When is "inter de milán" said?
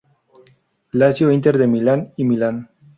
1.31-2.11